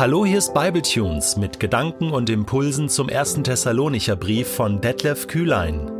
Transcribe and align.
Hallo, 0.00 0.24
hier 0.24 0.38
ist 0.38 0.54
Bibletunes 0.54 1.36
mit 1.36 1.60
Gedanken 1.60 2.10
und 2.10 2.30
Impulsen 2.30 2.88
zum 2.88 3.10
ersten 3.10 3.44
Thessalonicher 3.44 4.16
Brief 4.16 4.48
von 4.48 4.80
Detlef 4.80 5.26
Kühlein. 5.26 5.90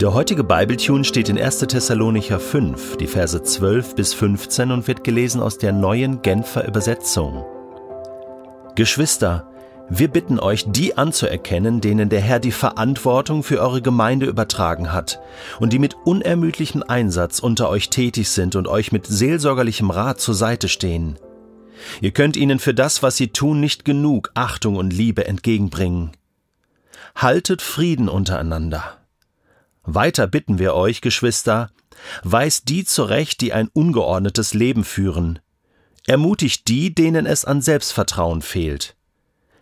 Der 0.00 0.12
heutige 0.12 0.42
Bibletune 0.42 1.04
steht 1.04 1.28
in 1.28 1.38
1. 1.38 1.60
Thessalonicher 1.60 2.40
5, 2.40 2.96
die 2.96 3.06
Verse 3.06 3.40
12 3.40 3.94
bis 3.94 4.12
15 4.12 4.72
und 4.72 4.88
wird 4.88 5.04
gelesen 5.04 5.40
aus 5.40 5.56
der 5.56 5.72
neuen 5.72 6.20
Genfer 6.20 6.66
Übersetzung. 6.66 7.44
Geschwister, 8.74 9.48
wir 9.88 10.08
bitten 10.08 10.40
euch, 10.40 10.64
die 10.66 10.98
anzuerkennen, 10.98 11.80
denen 11.80 12.08
der 12.08 12.22
Herr 12.22 12.40
die 12.40 12.50
Verantwortung 12.50 13.44
für 13.44 13.60
eure 13.60 13.82
Gemeinde 13.82 14.26
übertragen 14.26 14.92
hat 14.92 15.20
und 15.60 15.72
die 15.72 15.78
mit 15.78 15.94
unermüdlichem 16.04 16.82
Einsatz 16.82 17.38
unter 17.38 17.68
euch 17.68 17.88
tätig 17.88 18.30
sind 18.30 18.56
und 18.56 18.66
euch 18.66 18.90
mit 18.90 19.06
seelsorgerlichem 19.06 19.90
Rat 19.90 20.20
zur 20.20 20.34
Seite 20.34 20.66
stehen. 20.66 21.20
Ihr 22.00 22.12
könnt 22.12 22.36
ihnen 22.36 22.58
für 22.58 22.74
das, 22.74 23.02
was 23.02 23.16
sie 23.16 23.28
tun, 23.28 23.60
nicht 23.60 23.84
genug 23.84 24.30
Achtung 24.34 24.76
und 24.76 24.92
Liebe 24.92 25.26
entgegenbringen. 25.26 26.12
Haltet 27.14 27.62
Frieden 27.62 28.08
untereinander. 28.08 28.98
Weiter 29.84 30.26
bitten 30.26 30.58
wir 30.58 30.74
euch, 30.74 31.00
Geschwister, 31.00 31.70
weist 32.22 32.68
die 32.68 32.84
zurecht, 32.84 33.40
die 33.40 33.52
ein 33.52 33.68
ungeordnetes 33.68 34.54
Leben 34.54 34.84
führen. 34.84 35.38
Ermutigt 36.06 36.68
die, 36.68 36.94
denen 36.94 37.26
es 37.26 37.44
an 37.44 37.62
Selbstvertrauen 37.62 38.42
fehlt. 38.42 38.96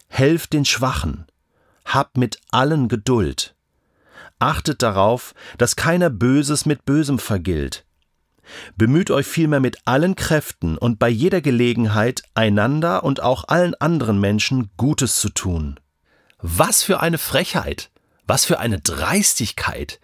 Helft 0.08 0.52
den 0.52 0.64
Schwachen. 0.64 1.26
Habt 1.84 2.16
mit 2.16 2.38
allen 2.50 2.88
Geduld. 2.88 3.54
Achtet 4.38 4.82
darauf, 4.82 5.34
dass 5.58 5.76
keiner 5.76 6.10
Böses 6.10 6.66
mit 6.66 6.84
Bösem 6.84 7.18
vergilt. 7.18 7.84
Bemüht 8.76 9.10
euch 9.10 9.26
vielmehr 9.26 9.60
mit 9.60 9.78
allen 9.84 10.16
Kräften 10.16 10.76
und 10.76 10.98
bei 10.98 11.08
jeder 11.08 11.40
Gelegenheit, 11.40 12.22
einander 12.34 13.04
und 13.04 13.22
auch 13.22 13.48
allen 13.48 13.74
anderen 13.74 14.20
Menschen 14.20 14.70
Gutes 14.76 15.16
zu 15.16 15.28
tun. 15.28 15.78
Was 16.40 16.82
für 16.82 17.00
eine 17.00 17.18
Frechheit! 17.18 17.90
Was 18.26 18.44
für 18.44 18.60
eine 18.60 18.80
Dreistigkeit! 18.80 20.00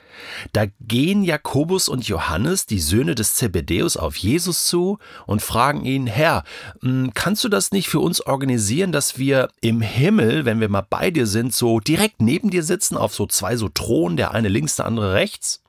Da 0.52 0.64
gehen 0.80 1.22
Jakobus 1.22 1.88
und 1.88 2.08
Johannes, 2.08 2.66
die 2.66 2.80
Söhne 2.80 3.14
des 3.14 3.36
Zebedäus, 3.36 3.96
auf 3.96 4.16
Jesus 4.16 4.66
zu 4.66 4.98
und 5.27 5.40
fragen 5.40 5.84
ihn, 5.84 6.06
Herr, 6.06 6.42
hm, 6.83 7.12
kannst 7.14 7.44
du 7.44 7.48
das 7.48 7.70
nicht 7.70 7.88
für 7.88 8.00
uns 8.00 8.20
organisieren, 8.20 8.90
dass 8.90 9.18
wir 9.18 9.50
im 9.60 9.80
Himmel, 9.80 10.44
wenn 10.44 10.60
wir 10.60 10.68
mal 10.68 10.86
bei 10.88 11.10
dir 11.12 11.27
sind, 11.27 11.55
so 11.55 11.78
direkt 11.78 12.20
neben 12.20 12.50
dir 12.50 12.64
sitzen, 12.64 12.96
auf 12.96 13.14
so 13.14 13.27
zwei 13.27 13.56
so 13.56 13.68
Thronen, 13.68 14.16
der 14.16 14.33
eine 14.33 14.48
links, 14.48 14.77
der 14.77 14.86
andere 14.86 15.14
rechts? 15.14 15.62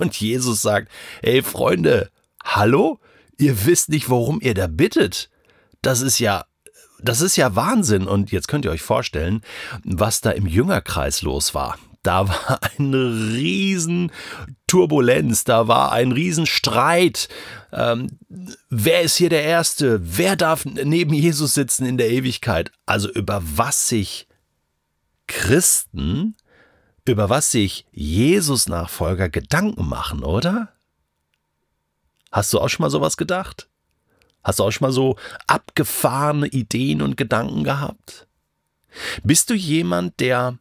Und 0.00 0.18
Jesus 0.20 0.62
sagt, 0.62 0.90
hey 1.22 1.42
Freunde, 1.42 2.10
hallo? 2.44 3.00
Ihr 3.38 3.66
wisst 3.66 3.88
nicht, 3.88 4.08
worum 4.08 4.40
ihr 4.40 4.54
da 4.54 4.66
bittet. 4.66 5.30
Das 5.80 6.00
ist 6.00 6.18
ja 6.18 6.44
das 7.02 7.20
ist 7.20 7.36
ja 7.36 7.54
Wahnsinn. 7.54 8.06
Und 8.06 8.32
jetzt 8.32 8.48
könnt 8.48 8.64
ihr 8.64 8.70
euch 8.70 8.82
vorstellen, 8.82 9.42
was 9.84 10.20
da 10.20 10.30
im 10.30 10.46
Jüngerkreis 10.46 11.22
los 11.22 11.54
war. 11.54 11.78
Da 12.02 12.28
war 12.28 12.60
eine 12.78 13.32
riesen 13.34 14.10
Turbulenz, 14.66 15.44
da 15.44 15.68
war 15.68 15.92
ein 15.92 16.12
Riesenstreit. 16.12 17.28
Ähm, 17.72 18.18
wer 18.70 19.02
ist 19.02 19.16
hier 19.16 19.28
der 19.28 19.44
Erste? 19.44 20.00
Wer 20.02 20.36
darf 20.36 20.64
neben 20.64 21.12
Jesus 21.12 21.54
sitzen 21.54 21.86
in 21.86 21.98
der 21.98 22.10
Ewigkeit? 22.10 22.72
Also 22.86 23.10
über 23.10 23.42
was 23.44 23.88
sich 23.88 24.26
Christen, 25.26 26.36
über 27.04 27.28
was 27.28 27.50
sich 27.50 27.86
Jesus-Nachfolger 27.92 29.28
Gedanken 29.28 29.88
machen, 29.88 30.22
oder? 30.22 30.72
Hast 32.30 32.52
du 32.52 32.60
auch 32.60 32.68
schon 32.68 32.84
mal 32.84 32.90
sowas 32.90 33.16
gedacht? 33.16 33.68
Hast 34.42 34.58
du 34.58 34.64
auch 34.64 34.70
schon 34.70 34.86
mal 34.86 34.92
so 34.92 35.16
abgefahrene 35.46 36.46
Ideen 36.48 37.02
und 37.02 37.16
Gedanken 37.16 37.64
gehabt? 37.64 38.26
Bist 39.22 39.50
du 39.50 39.54
jemand, 39.54 40.20
der 40.20 40.58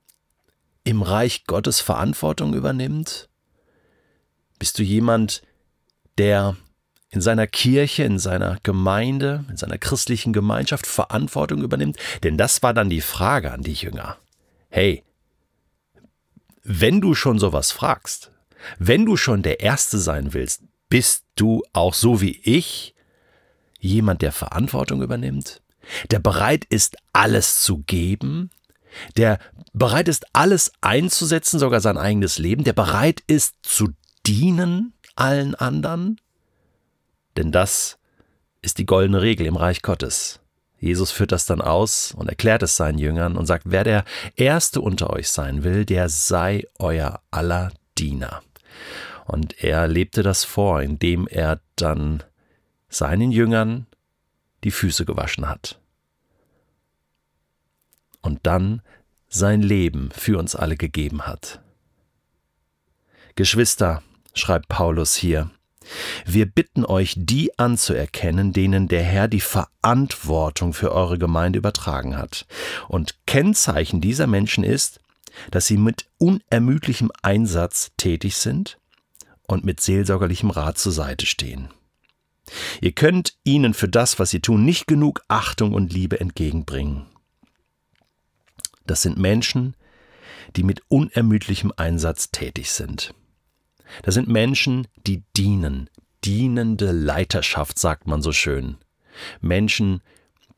im 0.83 1.01
Reich 1.01 1.45
Gottes 1.45 1.79
Verantwortung 1.79 2.53
übernimmt? 2.53 3.29
Bist 4.59 4.79
du 4.79 4.83
jemand, 4.83 5.41
der 6.17 6.55
in 7.09 7.21
seiner 7.21 7.47
Kirche, 7.47 8.03
in 8.03 8.19
seiner 8.19 8.57
Gemeinde, 8.63 9.45
in 9.49 9.57
seiner 9.57 9.77
christlichen 9.77 10.33
Gemeinschaft 10.33 10.87
Verantwortung 10.87 11.61
übernimmt? 11.61 11.97
Denn 12.23 12.37
das 12.37 12.63
war 12.63 12.73
dann 12.73 12.89
die 12.89 13.01
Frage 13.01 13.51
an 13.51 13.63
die 13.63 13.73
Jünger. 13.73 14.17
Hey, 14.69 15.03
wenn 16.63 17.01
du 17.01 17.15
schon 17.15 17.39
sowas 17.39 17.71
fragst, 17.71 18.31
wenn 18.77 19.05
du 19.05 19.17
schon 19.17 19.41
der 19.41 19.59
Erste 19.61 19.97
sein 19.97 20.33
willst, 20.33 20.63
bist 20.89 21.25
du 21.35 21.63
auch 21.73 21.93
so 21.93 22.21
wie 22.21 22.39
ich 22.43 22.95
jemand, 23.79 24.21
der 24.21 24.31
Verantwortung 24.31 25.01
übernimmt, 25.01 25.61
der 26.11 26.19
bereit 26.19 26.65
ist, 26.65 26.97
alles 27.13 27.63
zu 27.63 27.79
geben, 27.79 28.51
der 29.17 29.39
bereit 29.73 30.07
ist, 30.07 30.25
alles 30.33 30.71
einzusetzen, 30.81 31.59
sogar 31.59 31.81
sein 31.81 31.97
eigenes 31.97 32.37
Leben, 32.37 32.63
der 32.63 32.73
bereit 32.73 33.23
ist 33.25 33.55
zu 33.63 33.89
dienen 34.27 34.93
allen 35.15 35.55
anderen? 35.55 36.19
Denn 37.37 37.51
das 37.51 37.97
ist 38.61 38.77
die 38.77 38.85
goldene 38.85 39.21
Regel 39.21 39.47
im 39.47 39.55
Reich 39.55 39.81
Gottes. 39.81 40.40
Jesus 40.81 41.11
führt 41.11 41.31
das 41.31 41.45
dann 41.45 41.61
aus 41.61 42.11
und 42.11 42.27
erklärt 42.27 42.63
es 42.63 42.75
seinen 42.75 42.97
Jüngern 42.97 43.37
und 43.37 43.45
sagt, 43.45 43.65
wer 43.67 43.83
der 43.83 44.03
Erste 44.35 44.81
unter 44.81 45.11
euch 45.11 45.29
sein 45.29 45.63
will, 45.63 45.85
der 45.85 46.09
sei 46.09 46.67
euer 46.79 47.21
aller 47.29 47.71
Diener. 47.99 48.41
Und 49.27 49.63
er 49.63 49.87
lebte 49.87 50.23
das 50.23 50.43
vor, 50.43 50.81
indem 50.81 51.27
er 51.27 51.61
dann 51.75 52.23
seinen 52.89 53.31
Jüngern 53.31 53.85
die 54.63 54.71
Füße 54.71 55.05
gewaschen 55.05 55.47
hat. 55.47 55.79
Und 58.23 58.39
dann 58.43 58.81
sein 59.29 59.61
Leben 59.61 60.09
für 60.11 60.39
uns 60.39 60.55
alle 60.55 60.77
gegeben 60.77 61.27
hat. 61.27 61.61
Geschwister, 63.35 64.01
schreibt 64.33 64.67
Paulus 64.67 65.15
hier, 65.15 65.51
wir 66.25 66.45
bitten 66.45 66.85
euch, 66.85 67.15
die 67.17 67.57
anzuerkennen, 67.57 68.53
denen 68.53 68.87
der 68.87 69.03
Herr 69.03 69.27
die 69.27 69.41
Verantwortung 69.41 70.73
für 70.73 70.91
eure 70.91 71.17
Gemeinde 71.17 71.59
übertragen 71.59 72.17
hat. 72.17 72.45
Und 72.87 73.15
Kennzeichen 73.25 74.01
dieser 74.01 74.27
Menschen 74.27 74.63
ist, 74.63 74.99
dass 75.49 75.67
sie 75.67 75.77
mit 75.77 76.05
unermüdlichem 76.17 77.11
Einsatz 77.21 77.91
tätig 77.97 78.37
sind 78.37 78.77
und 79.47 79.63
mit 79.63 79.81
seelsorgerlichem 79.81 80.49
Rat 80.49 80.77
zur 80.77 80.91
Seite 80.91 81.25
stehen. 81.25 81.69
Ihr 82.81 82.91
könnt 82.91 83.37
ihnen 83.43 83.73
für 83.73 83.87
das, 83.87 84.19
was 84.19 84.29
sie 84.29 84.39
tun, 84.39 84.65
nicht 84.65 84.87
genug 84.87 85.21
Achtung 85.27 85.73
und 85.73 85.93
Liebe 85.93 86.19
entgegenbringen. 86.19 87.05
Das 88.85 89.03
sind 89.03 89.17
Menschen, 89.17 89.75
die 90.55 90.63
mit 90.63 90.81
unermüdlichem 90.89 91.71
Einsatz 91.77 92.31
tätig 92.31 92.71
sind. 92.71 93.13
Das 94.03 94.13
sind 94.13 94.27
Menschen, 94.27 94.87
die 95.07 95.23
dienen, 95.35 95.89
dienende 96.23 96.91
Leiterschaft, 96.91 97.79
sagt 97.79 98.07
man 98.07 98.21
so 98.21 98.31
schön. 98.31 98.77
Menschen, 99.41 100.01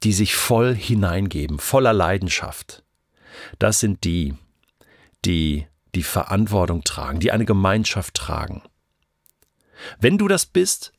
die 0.04 0.14
sich 0.14 0.36
voll 0.36 0.76
hineingeben, 0.76 1.60
voller 1.60 1.94
Leidenschaft. 1.94 2.84
Das 3.60 3.80
sind 3.80 4.04
die, 4.04 4.36
die 5.26 5.66
die 5.96 6.04
Verantwortung 6.04 6.84
tragen, 6.84 7.20
die 7.20 7.32
eine 7.32 7.46
Gemeinschaft 7.46 8.16
tragen. 8.16 8.64
Wenn 10.00 10.18
du 10.18 10.28
das 10.28 10.46
bist, 10.46 10.92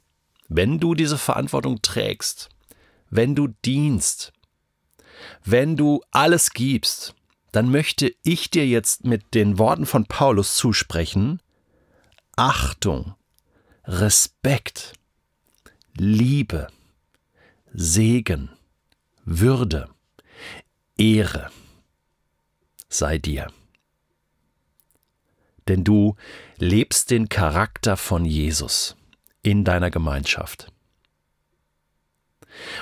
wenn 0.48 0.78
du 0.78 0.94
diese 0.94 1.18
Verantwortung 1.18 1.82
trägst, 1.82 2.48
wenn 3.10 3.34
du 3.34 3.48
dienst, 3.64 4.32
wenn 5.44 5.76
du 5.76 6.02
alles 6.10 6.50
gibst, 6.50 7.14
dann 7.52 7.70
möchte 7.70 8.14
ich 8.22 8.50
dir 8.50 8.66
jetzt 8.66 9.04
mit 9.04 9.34
den 9.34 9.58
Worten 9.58 9.86
von 9.86 10.06
Paulus 10.06 10.56
zusprechen, 10.56 11.40
Achtung, 12.36 13.14
Respekt, 13.84 14.94
Liebe, 15.96 16.66
Segen, 17.72 18.50
Würde, 19.24 19.88
Ehre 20.96 21.50
sei 22.88 23.18
dir. 23.18 23.48
Denn 25.68 25.84
du 25.84 26.16
lebst 26.58 27.10
den 27.10 27.28
Charakter 27.28 27.96
von 27.96 28.24
Jesus 28.24 28.96
in 29.42 29.64
deiner 29.64 29.90
Gemeinschaft. 29.90 30.72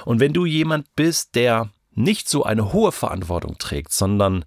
Und 0.04 0.20
wenn 0.20 0.32
du 0.32 0.46
jemand 0.46 0.94
bist, 0.96 1.34
der 1.34 1.70
nicht 1.92 2.28
so 2.28 2.44
eine 2.44 2.72
hohe 2.72 2.92
Verantwortung 2.92 3.58
trägt, 3.58 3.92
sondern 3.92 4.44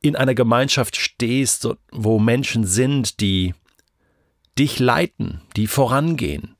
in 0.00 0.16
einer 0.16 0.34
Gemeinschaft 0.34 0.96
stehst, 0.96 1.68
wo 1.90 2.18
Menschen 2.18 2.66
sind, 2.66 3.20
die 3.20 3.54
dich 4.58 4.78
leiten, 4.78 5.42
die 5.56 5.66
vorangehen, 5.66 6.56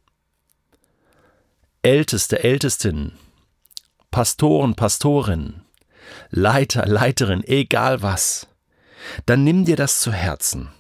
Älteste, 1.83 2.43
Ältestinnen, 2.43 3.13
Pastoren, 4.11 4.75
Pastorinnen, 4.75 5.63
Leiter, 6.31 6.87
Leiterin, 6.87 7.45
egal 7.45 8.03
was, 8.03 8.49
dann 9.27 9.45
nimm 9.45 9.65
dir 9.65 9.77
das 9.77 10.01
zu 10.01 10.13
Herzen 10.13 10.71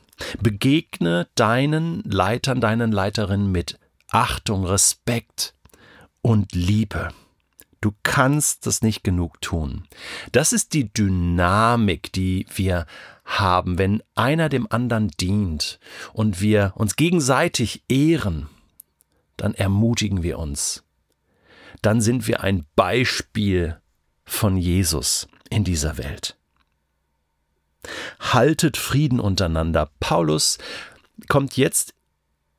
Begegne 0.41 1.29
deinen 1.35 2.03
Leitern, 2.05 2.61
deinen 2.61 2.93
Leiterinnen 2.93 3.51
mit 3.51 3.79
Achtung, 4.11 4.65
Respekt 4.65 5.55
und 6.23 6.55
Liebe. 6.55 7.11
Du 7.87 7.95
kannst 8.03 8.67
das 8.67 8.83
nicht 8.83 9.05
genug 9.05 9.41
tun. 9.41 9.85
Das 10.33 10.53
ist 10.53 10.75
die 10.75 10.93
Dynamik, 10.93 12.11
die 12.11 12.45
wir 12.53 12.85
haben, 13.25 13.79
wenn 13.79 14.03
einer 14.17 14.49
dem 14.49 14.67
anderen 14.73 15.07
dient 15.21 15.79
und 16.13 16.41
wir 16.41 16.73
uns 16.75 16.97
gegenseitig 16.97 17.85
ehren, 17.89 18.49
dann 19.37 19.55
ermutigen 19.55 20.25
wir 20.25 20.41
uns. 20.41 20.83
Dann 21.81 22.01
sind 22.01 22.27
wir 22.27 22.41
ein 22.41 22.67
Beispiel 22.75 23.81
von 24.25 24.57
Jesus 24.57 25.29
in 25.49 25.63
dieser 25.63 25.97
Welt. 25.97 26.37
Haltet 28.19 28.77
Frieden 28.77 29.21
untereinander. 29.21 29.91
Paulus 30.01 30.59
kommt 31.29 31.57
jetzt 31.57 31.95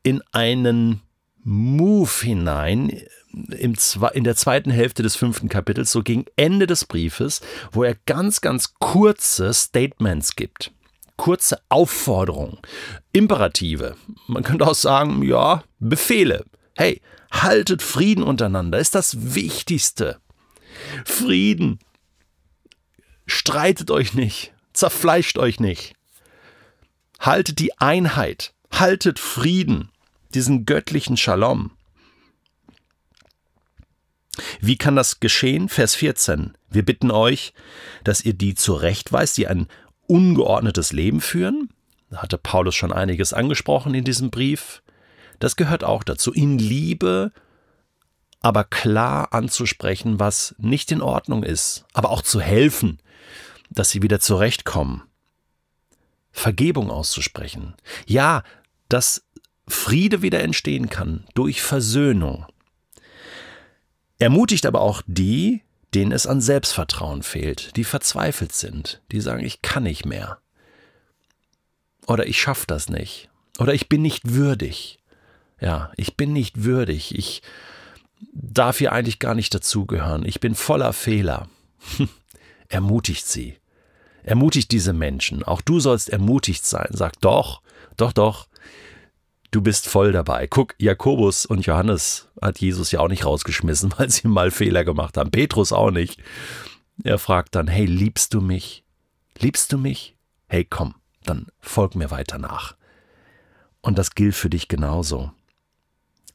in 0.04 0.22
einen 0.32 1.02
Move 1.44 2.12
hinein 2.22 3.02
im, 3.58 3.76
in 4.14 4.24
der 4.24 4.36
zweiten 4.36 4.72
Hälfte 4.72 5.04
des 5.04 5.16
fünften 5.16 5.50
Kapitels, 5.50 5.92
so 5.92 6.04
gegen 6.04 6.26
Ende 6.36 6.68
des 6.68 6.86
Briefes, 6.86 7.42
wo 7.72 7.84
er 7.84 7.96
ganz, 8.06 8.42
ganz 8.42 8.74
kurze 8.80 9.54
Statements 9.54 10.36
gibt. 10.36 10.72
Kurze 11.16 11.60
Aufforderungen, 11.70 12.60
Imperative. 13.12 13.96
Man 14.28 14.44
könnte 14.44 14.68
auch 14.68 14.76
sagen, 14.76 15.24
ja, 15.24 15.64
Befehle. 15.80 16.46
Hey, 16.76 17.02
haltet 17.32 17.82
Frieden 17.82 18.24
untereinander, 18.24 18.78
ist 18.78 18.94
das 18.94 19.34
Wichtigste. 19.36 20.20
Frieden. 21.06 21.80
Streitet 23.26 23.92
euch 23.92 24.14
nicht, 24.14 24.54
zerfleischt 24.74 25.38
euch 25.38 25.60
nicht. 25.60 25.96
Haltet 27.20 27.60
die 27.60 27.78
Einheit, 27.80 28.54
haltet 28.72 29.20
Frieden 29.20 29.90
diesen 30.34 30.66
göttlichen 30.66 31.18
Shalom. 31.18 31.72
Wie 34.60 34.78
kann 34.78 34.96
das 34.96 35.20
geschehen? 35.20 35.70
Vers 35.70 35.96
14. 35.96 36.54
Wir 36.70 36.84
bitten 36.84 37.12
euch, 37.12 37.54
dass 38.04 38.24
ihr 38.24 38.34
die 38.34 38.56
zurechtweist, 38.56 39.38
die 39.38 39.48
ein 39.48 39.68
ungeordnetes 40.08 40.94
Leben 40.94 41.22
führen. 41.22 41.70
Da 42.10 42.22
hatte 42.22 42.38
Paulus 42.38 42.76
schon 42.76 42.94
einiges 42.94 43.34
angesprochen 43.34 43.94
in 43.94 44.04
diesem 44.04 44.30
Brief. 44.30 44.82
Das 45.40 45.56
gehört 45.56 45.84
auch 45.84 46.04
dazu, 46.04 46.32
in 46.32 46.58
Liebe, 46.58 47.32
aber 48.42 48.64
klar 48.64 49.34
anzusprechen, 49.34 50.20
was 50.20 50.56
nicht 50.58 50.92
in 50.92 51.02
Ordnung 51.02 51.44
ist, 51.44 51.86
aber 51.94 52.12
auch 52.12 52.22
zu 52.22 52.40
helfen, 52.40 53.00
dass 53.70 53.90
sie 53.90 54.02
wieder 54.02 54.20
zurechtkommen. 54.20 55.04
Vergebung 56.32 56.92
auszusprechen. 56.92 57.76
Ja, 58.06 58.44
dass 58.90 59.24
Friede 59.68 60.22
wieder 60.22 60.42
entstehen 60.42 60.90
kann 60.90 61.26
durch 61.34 61.62
Versöhnung. 61.62 62.46
Ermutigt 64.20 64.66
aber 64.66 64.82
auch 64.82 65.02
die, 65.06 65.62
denen 65.94 66.12
es 66.12 66.28
an 66.28 66.42
Selbstvertrauen 66.42 67.24
fehlt, 67.24 67.76
die 67.76 67.84
verzweifelt 67.84 68.54
sind, 68.54 69.02
die 69.12 69.22
sagen, 69.22 69.44
ich 69.44 69.62
kann 69.62 69.84
nicht 69.84 70.06
mehr. 70.06 70.40
Oder 72.08 72.28
ich 72.28 72.40
schaffe 72.40 72.66
das 72.68 72.90
nicht. 72.90 73.30
Oder 73.60 73.74
ich 73.74 73.90
bin 73.90 74.02
nicht 74.02 74.34
würdig. 74.34 75.00
Ja, 75.60 75.92
ich 75.98 76.16
bin 76.16 76.34
nicht 76.34 76.64
würdig. 76.64 77.18
Ich 77.18 77.42
darf 78.34 78.78
hier 78.78 78.92
eigentlich 78.92 79.20
gar 79.20 79.36
nicht 79.36 79.54
dazugehören. 79.54 80.26
Ich 80.26 80.40
bin 80.40 80.56
voller 80.56 80.94
Fehler. 80.94 81.50
Ermutigt 82.70 83.26
sie. 83.28 83.58
Ermutigt 84.24 84.72
diese 84.72 84.94
Menschen. 84.94 85.44
Auch 85.44 85.62
du 85.62 85.80
sollst 85.80 86.10
ermutigt 86.10 86.66
sein. 86.66 86.90
Sag 86.92 87.20
doch, 87.22 87.62
doch, 87.96 88.14
doch. 88.14 88.48
Du 89.52 89.62
bist 89.62 89.88
voll 89.88 90.12
dabei. 90.12 90.48
Guck, 90.48 90.76
Jakobus 90.78 91.46
und 91.46 91.66
Johannes 91.66 92.28
hat 92.42 92.60
Jesus 92.60 92.92
ja 92.92 93.00
auch 93.00 93.08
nicht 93.08 93.26
rausgeschmissen, 93.26 93.94
weil 93.98 94.10
sie 94.10 94.28
mal 94.28 94.52
Fehler 94.52 94.84
gemacht 94.84 95.18
haben. 95.18 95.32
Petrus 95.32 95.72
auch 95.72 95.92
nicht. 95.92 96.22
Er 97.04 97.20
fragt 97.20 97.56
dann, 97.56 97.68
hey, 97.68 97.86
liebst 97.86 98.34
du 98.34 98.42
mich? 98.42 98.84
Liebst 99.38 99.72
du 99.72 99.78
mich? 99.78 100.16
Hey, 100.48 100.66
komm, 100.66 100.96
dann 101.24 101.48
folg 101.60 101.96
mir 101.96 102.12
weiter 102.12 102.40
nach. 102.40 102.76
Und 103.82 103.98
das 103.98 104.16
gilt 104.16 104.36
für 104.36 104.50
dich 104.50 104.68
genauso. 104.68 105.32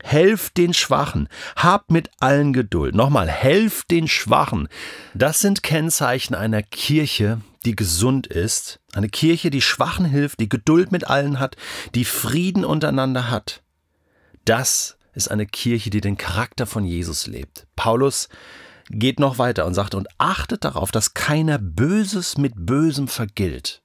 Helft 0.03 0.57
den 0.57 0.75
Schwachen, 0.75 1.29
habt 1.57 1.91
mit 1.91 2.11
allen 2.19 2.53
Geduld. 2.53 2.95
Nochmal, 2.95 3.29
helft 3.29 3.91
den 3.91 4.09
Schwachen. 4.09 4.69
Das 5.15 5.41
sind 5.41 5.63
Kennzeichen 5.63 6.35
einer 6.35 6.63
Kirche, 6.63 7.41
die 7.63 7.77
gesund 7.77 8.27
ist, 8.27 8.81
eine 8.93 9.09
Kirche, 9.09 9.51
die 9.51 9.63
Schwachen 9.63 10.05
hilft, 10.05 10.41
die 10.41 10.49
Geduld 10.49 10.93
mit 10.93 11.07
allen 11.09 11.39
hat, 11.39 11.57
die 11.95 12.05
Frieden 12.05 12.65
untereinander 12.65 13.31
hat. 13.31 13.63
Das 14.45 14.97
ist 15.15 15.31
eine 15.31 15.47
Kirche, 15.47 15.91
die 15.91 16.01
den 16.01 16.17
Charakter 16.17 16.67
von 16.67 16.85
Jesus 16.85 17.27
lebt. 17.27 17.67
Paulus 17.77 18.29
geht 18.91 19.21
noch 19.21 19.39
weiter 19.39 19.67
und 19.67 19.75
sagt, 19.75 19.95
und 19.95 20.09
achtet 20.19 20.65
darauf, 20.65 20.91
dass 20.91 21.15
keiner 21.15 21.59
Böses 21.59 22.39
mit 22.39 22.55
Bösem 22.57 23.09
vergilt. 23.09 23.83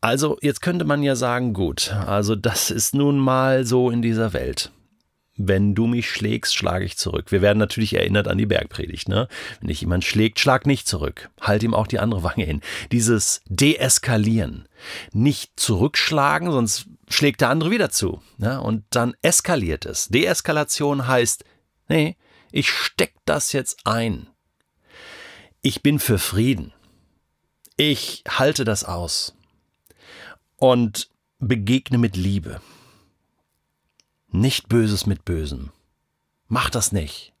Also, 0.00 0.38
jetzt 0.40 0.62
könnte 0.62 0.84
man 0.84 1.02
ja 1.02 1.14
sagen, 1.14 1.52
gut, 1.52 1.92
also 1.92 2.34
das 2.34 2.70
ist 2.70 2.94
nun 2.94 3.18
mal 3.18 3.64
so 3.64 3.90
in 3.90 4.02
dieser 4.02 4.32
Welt 4.32 4.72
wenn 5.36 5.74
du 5.74 5.86
mich 5.86 6.10
schlägst, 6.10 6.54
schlage 6.54 6.84
ich 6.84 6.98
zurück. 6.98 7.32
Wir 7.32 7.40
werden 7.40 7.58
natürlich 7.58 7.94
erinnert 7.94 8.28
an 8.28 8.38
die 8.38 8.46
Bergpredigt, 8.46 9.08
ne? 9.08 9.28
Wenn 9.60 9.68
dich 9.68 9.80
jemand 9.80 10.04
schlägt, 10.04 10.38
schlag 10.38 10.66
nicht 10.66 10.86
zurück. 10.86 11.30
Halt 11.40 11.62
ihm 11.62 11.74
auch 11.74 11.86
die 11.86 11.98
andere 11.98 12.22
Wange 12.22 12.44
hin. 12.44 12.60
Dieses 12.92 13.42
Deeskalieren. 13.46 14.68
Nicht 15.12 15.52
zurückschlagen, 15.58 16.50
sonst 16.50 16.86
schlägt 17.08 17.40
der 17.40 17.48
andere 17.48 17.70
wieder 17.70 17.90
zu. 17.90 18.22
Ne? 18.36 18.60
Und 18.60 18.84
dann 18.90 19.14
eskaliert 19.22 19.86
es. 19.86 20.08
Deeskalation 20.08 21.06
heißt, 21.06 21.44
nee, 21.88 22.16
ich 22.50 22.70
steck 22.70 23.14
das 23.24 23.52
jetzt 23.52 23.86
ein. 23.86 24.28
Ich 25.62 25.82
bin 25.82 25.98
für 25.98 26.18
Frieden. 26.18 26.72
Ich 27.76 28.24
halte 28.28 28.64
das 28.64 28.84
aus. 28.84 29.34
Und 30.56 31.08
begegne 31.38 31.98
mit 31.98 32.16
Liebe. 32.16 32.60
Nicht 34.34 34.70
Böses 34.70 35.04
mit 35.04 35.26
Bösem. 35.26 35.72
Mach 36.48 36.70
das 36.70 36.90
nicht. 36.90 37.34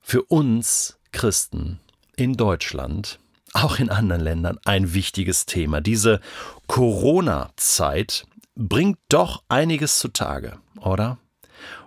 Für 0.00 0.22
uns 0.22 1.00
Christen 1.10 1.80
in 2.14 2.34
Deutschland, 2.34 3.18
auch 3.54 3.80
in 3.80 3.90
anderen 3.90 4.22
Ländern, 4.22 4.58
ein 4.64 4.94
wichtiges 4.94 5.46
Thema. 5.46 5.80
Diese 5.80 6.20
Corona-Zeit 6.68 8.24
bringt 8.54 8.98
doch 9.08 9.42
einiges 9.48 9.98
zutage, 9.98 10.60
oder? 10.80 11.18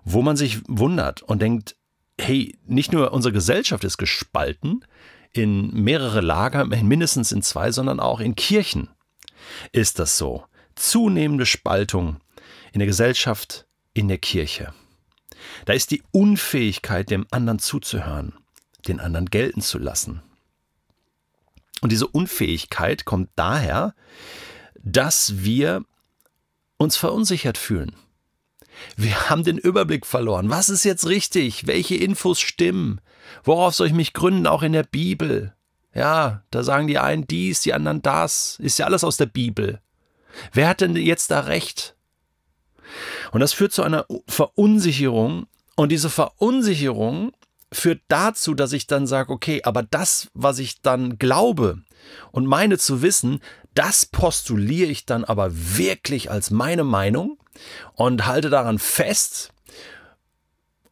Wo 0.04 0.22
man 0.22 0.36
sich 0.36 0.60
wundert 0.68 1.22
und 1.22 1.42
denkt, 1.42 1.78
hey, 2.20 2.60
nicht 2.66 2.92
nur 2.92 3.14
unsere 3.14 3.32
Gesellschaft 3.32 3.86
ist 3.86 3.98
gespalten 3.98 4.84
in 5.32 5.72
mehrere 5.72 6.20
Lager, 6.20 6.66
mindestens 6.66 7.32
in 7.32 7.42
zwei, 7.42 7.72
sondern 7.72 8.02
auch 8.02 8.20
in 8.20 8.36
Kirchen 8.36 8.90
ist 9.72 9.98
das 9.98 10.18
so. 10.18 10.44
Zunehmende 10.76 11.46
Spaltung 11.46 12.18
in 12.74 12.80
der 12.80 12.88
Gesellschaft 12.88 13.66
in 13.94 14.08
der 14.08 14.18
Kirche. 14.18 14.74
Da 15.66 15.74
ist 15.74 15.92
die 15.92 16.04
Unfähigkeit, 16.12 17.10
dem 17.10 17.26
anderen 17.32 17.60
zuzuhören, 17.60 18.34
den 18.88 19.00
anderen 19.00 19.28
gelten 19.28 19.62
zu 19.62 19.78
lassen. 19.78 20.22
Und 21.82 21.92
diese 21.92 22.08
Unfähigkeit 22.08 23.06
kommt 23.06 23.30
daher, 23.36 23.96
dass 24.76 25.44
wir 25.44 25.84
uns 26.78 26.96
verunsichert 26.96 27.58
fühlen. 27.58 27.96
Wir 28.96 29.30
haben 29.30 29.44
den 29.44 29.58
Überblick 29.58 30.06
verloren. 30.06 30.50
Was 30.50 30.70
ist 30.70 30.84
jetzt 30.84 31.08
richtig? 31.08 31.68
Welche 31.68 31.96
Infos 31.96 32.40
stimmen? 32.40 33.02
Worauf 33.44 33.76
soll 33.76 33.88
ich 33.88 33.94
mich 33.94 34.14
gründen, 34.14 34.48
auch 34.48 34.64
in 34.64 34.74
der 34.74 34.84
Bibel? 34.84 35.54
Ja, 35.94 36.44
da 36.52 36.64
sagen 36.64 36.88
die 36.88 36.98
einen 36.98 37.28
dies, 37.28 37.62
die 37.62 37.74
anderen 37.74 38.02
das. 38.02 38.58
Ist 38.60 38.80
ja 38.80 38.86
alles 38.86 39.04
aus 39.04 39.18
der 39.18 39.26
Bibel. 39.26 39.82
Wer 40.54 40.70
hat 40.70 40.82
denn 40.82 40.96
jetzt 40.96 41.32
da 41.32 41.42
recht? 41.42 41.96
Und 43.32 43.40
das 43.40 43.54
führt 43.54 43.74
zu 43.74 43.84
einer 43.84 44.06
Verunsicherung. 44.28 45.48
Und 45.76 45.92
diese 45.92 46.10
Verunsicherung 46.10 47.32
führt 47.72 48.02
dazu, 48.08 48.54
dass 48.54 48.74
ich 48.74 48.88
dann 48.88 49.08
sage, 49.08 49.32
okay, 49.32 49.62
aber 49.64 49.84
das, 49.84 50.28
was 50.34 50.60
ich 50.60 50.82
dann 50.82 51.18
glaube 51.18 51.82
und 52.32 52.46
meine 52.46 52.78
zu 52.78 53.02
wissen, 53.02 53.40
das 53.74 54.06
postuliere 54.06 54.92
ich 54.92 55.06
dann 55.06 55.24
aber 55.24 55.50
wirklich 55.52 56.30
als 56.30 56.52
meine 56.52 56.84
Meinung 56.84 57.38
und 57.94 58.26
halte 58.26 58.50
daran 58.50 58.80
fest 58.80 59.54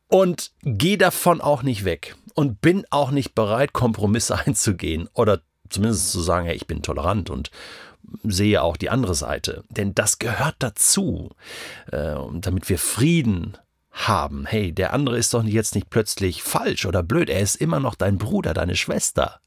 und 0.08 0.52
gehe 0.64 0.98
davon 0.98 1.42
auch 1.42 1.62
nicht 1.62 1.84
weg 1.84 2.16
und 2.34 2.62
bin 2.62 2.86
auch 2.90 3.12
nicht 3.12 3.36
bereit, 3.36 3.74
Kompromisse 3.74 4.38
einzugehen 4.46 5.10
oder 5.14 5.42
zumindest 5.70 6.12
zu 6.12 6.22
sagen, 6.22 6.48
ja, 6.48 6.54
ich 6.54 6.68
bin 6.68 6.82
tolerant 6.82 7.30
und 7.30 7.52
sehe 8.24 8.62
auch 8.62 8.78
die 8.78 8.90
andere 8.90 9.16
Seite. 9.16 9.64
Denn 9.70 9.96
das 9.96 10.20
gehört 10.20 10.56
dazu, 10.60 11.32
äh, 11.92 12.16
damit 12.34 12.70
wir 12.70 12.78
Frieden 12.78 13.58
haben. 13.92 14.46
Hey, 14.46 14.72
der 14.72 14.94
andere 14.94 15.18
ist 15.18 15.34
doch 15.34 15.44
jetzt 15.44 15.76
nicht 15.76 15.90
plötzlich 15.90 16.44
falsch 16.44 16.86
oder 16.86 17.04
blöd. 17.04 17.30
Er 17.30 17.42
ist 17.42 17.56
immer 17.56 17.80
noch 17.80 17.96
dein 17.96 18.18
Bruder, 18.18 18.54
deine 18.54 18.76
Schwester. 18.76 19.40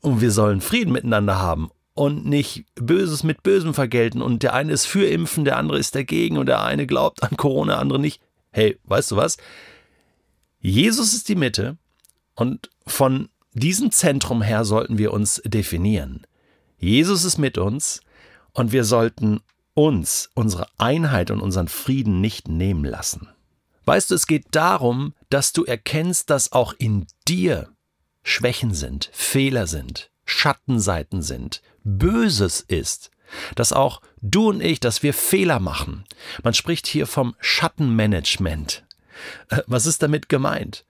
Und 0.00 0.20
wir 0.20 0.30
sollen 0.30 0.60
Frieden 0.60 0.92
miteinander 0.92 1.38
haben 1.38 1.70
und 1.94 2.26
nicht 2.26 2.66
Böses 2.74 3.22
mit 3.22 3.42
Bösem 3.42 3.74
vergelten. 3.74 4.22
Und 4.22 4.42
der 4.42 4.54
eine 4.54 4.72
ist 4.72 4.86
für 4.86 5.06
Impfen, 5.06 5.44
der 5.44 5.56
andere 5.56 5.78
ist 5.78 5.94
dagegen 5.94 6.38
und 6.38 6.46
der 6.46 6.62
eine 6.62 6.86
glaubt 6.86 7.22
an 7.22 7.36
Corona, 7.36 7.74
der 7.74 7.80
andere 7.80 7.98
nicht. 7.98 8.20
Hey, 8.52 8.78
weißt 8.84 9.10
du 9.10 9.16
was? 9.16 9.38
Jesus 10.60 11.14
ist 11.14 11.28
die 11.28 11.36
Mitte 11.36 11.76
Und 12.34 12.70
von 12.86 13.28
diesem 13.52 13.90
Zentrum 13.90 14.42
her 14.42 14.64
sollten 14.64 14.98
wir 14.98 15.12
uns 15.12 15.40
definieren. 15.44 16.26
Jesus 16.78 17.24
ist 17.24 17.38
mit 17.38 17.58
uns 17.58 18.00
und 18.52 18.72
wir 18.72 18.84
sollten 18.84 19.40
uns 19.74 20.30
unsere 20.34 20.68
Einheit 20.78 21.30
und 21.30 21.40
unseren 21.40 21.68
Frieden 21.68 22.20
nicht 22.20 22.48
nehmen 22.48 22.84
lassen. 22.84 23.28
Weißt 23.84 24.10
du, 24.10 24.14
es 24.14 24.26
geht 24.26 24.46
darum, 24.50 25.14
dass 25.30 25.52
du 25.52 25.64
erkennst, 25.64 26.30
dass 26.30 26.52
auch 26.52 26.72
in 26.78 27.06
dir 27.28 27.68
Schwächen 28.22 28.74
sind, 28.74 29.10
Fehler 29.12 29.66
sind, 29.66 30.10
Schattenseiten 30.24 31.22
sind, 31.22 31.62
Böses 31.84 32.60
ist, 32.60 33.10
dass 33.54 33.72
auch 33.72 34.02
du 34.20 34.48
und 34.48 34.60
ich, 34.60 34.80
dass 34.80 35.02
wir 35.02 35.14
Fehler 35.14 35.60
machen. 35.60 36.04
Man 36.42 36.54
spricht 36.54 36.86
hier 36.86 37.06
vom 37.06 37.36
Schattenmanagement. 37.38 38.84
Äh, 39.50 39.62
was 39.66 39.86
ist 39.86 40.02
damit 40.02 40.28
gemeint? 40.28 40.84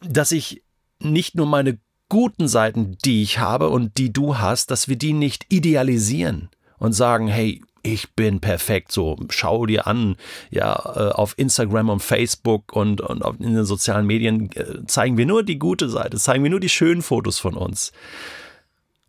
Dass 0.00 0.32
ich 0.32 0.62
nicht 0.98 1.34
nur 1.34 1.46
meine 1.46 1.78
guten 2.14 2.46
Seiten, 2.46 2.96
die 3.04 3.24
ich 3.24 3.40
habe 3.40 3.70
und 3.70 3.98
die 3.98 4.12
du 4.12 4.38
hast, 4.38 4.70
dass 4.70 4.86
wir 4.86 4.94
die 4.94 5.12
nicht 5.12 5.46
idealisieren 5.48 6.48
und 6.78 6.92
sagen, 6.92 7.26
hey, 7.26 7.60
ich 7.82 8.12
bin 8.12 8.38
perfekt, 8.38 8.92
so 8.92 9.18
schau 9.30 9.66
dir 9.66 9.88
an, 9.88 10.14
ja, 10.48 10.74
äh, 10.94 11.12
auf 11.12 11.36
Instagram 11.36 11.88
und 11.90 11.98
Facebook 12.04 12.72
und, 12.72 13.00
und 13.00 13.40
in 13.40 13.56
den 13.56 13.64
sozialen 13.64 14.06
Medien 14.06 14.48
äh, 14.52 14.86
zeigen 14.86 15.18
wir 15.18 15.26
nur 15.26 15.42
die 15.42 15.58
gute 15.58 15.88
Seite, 15.88 16.16
zeigen 16.16 16.44
wir 16.44 16.52
nur 16.52 16.60
die 16.60 16.68
schönen 16.68 17.02
Fotos 17.02 17.40
von 17.40 17.54
uns. 17.54 17.90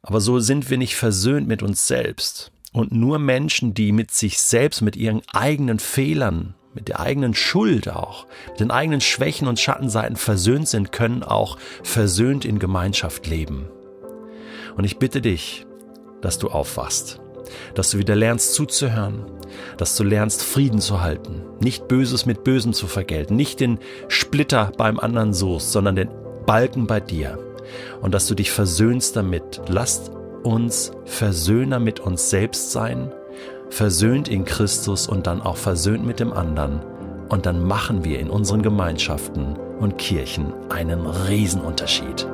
Aber 0.02 0.20
so 0.20 0.40
sind 0.40 0.72
wir 0.72 0.80
nicht 0.80 0.96
versöhnt 0.96 1.48
mit 1.48 1.62
uns 1.62 1.86
selbst. 1.86 2.52
Und 2.74 2.92
nur 2.92 3.20
Menschen, 3.20 3.76
die 3.76 3.92
mit 3.92 4.16
sich 4.16 4.42
selbst, 4.42 4.82
mit 4.82 4.96
ihren 4.96 5.22
eigenen 5.32 5.78
Fehlern, 5.78 6.56
mit 6.76 6.88
der 6.88 7.00
eigenen 7.00 7.34
Schuld 7.34 7.90
auch, 7.90 8.28
mit 8.50 8.60
den 8.60 8.70
eigenen 8.72 9.02
Schwächen 9.02 9.48
und 9.48 9.60
Schattenseiten 9.60 10.16
versöhnt 10.16 10.68
sind, 10.68 10.92
können 10.92 11.24
auch 11.24 11.58
versöhnt 11.84 12.46
in 12.46 12.60
Gemeinschaft 12.60 13.26
leben. 13.26 13.70
Und 14.78 14.84
ich 14.84 15.00
bitte 15.00 15.22
dich, 15.22 15.66
dass 16.22 16.38
du 16.38 16.50
aufwachst 16.50 17.20
dass 17.74 17.92
du 17.92 17.98
wieder 17.98 18.16
lernst 18.16 18.54
zuzuhören, 18.54 19.26
dass 19.78 19.96
du 19.96 20.04
lernst 20.04 20.44
Frieden 20.44 20.80
zu 20.80 21.02
halten, 21.02 21.44
nicht 21.62 21.88
Böses 21.88 22.26
mit 22.26 22.44
Bösem 22.44 22.74
zu 22.74 22.88
vergelten, 22.88 23.36
nicht 23.36 23.60
den 23.60 23.80
Splitter 24.08 24.72
beim 24.78 25.00
anderen 25.00 25.34
suchst, 25.34 25.72
sondern 25.72 25.96
den 25.96 26.10
Balken 26.46 26.88
bei 26.88 27.00
dir 27.00 27.40
und 28.02 28.14
dass 28.14 28.28
du 28.28 28.36
dich 28.36 28.52
versöhnst 28.52 29.16
damit. 29.16 29.62
Lasst 29.68 30.12
uns 30.44 30.92
Versöhner 31.06 31.80
mit 31.80 32.00
uns 32.00 32.30
selbst 32.30 32.72
sein, 32.72 33.12
versöhnt 33.70 34.28
in 34.28 34.46
Christus 34.46 35.08
und 35.08 35.28
dann 35.28 35.42
auch 35.42 35.58
versöhnt 35.58 36.06
mit 36.06 36.20
dem 36.20 36.34
anderen. 36.34 36.82
Und 37.30 37.46
dann 37.46 37.66
machen 37.66 38.04
wir 38.04 38.20
in 38.20 38.30
unseren 38.30 38.62
Gemeinschaften 38.62 39.56
und 39.80 39.98
Kirchen 39.98 40.54
einen 40.70 41.06
Riesenunterschied. 41.06 42.28